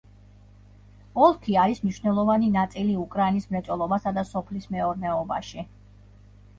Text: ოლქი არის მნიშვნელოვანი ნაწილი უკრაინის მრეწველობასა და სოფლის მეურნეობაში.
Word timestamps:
ოლქი 1.25 1.57
არის 1.65 1.83
მნიშვნელოვანი 1.83 2.51
ნაწილი 2.57 2.97
უკრაინის 3.05 3.49
მრეწველობასა 3.53 4.17
და 4.19 4.27
სოფლის 4.35 4.71
მეურნეობაში. 4.77 5.71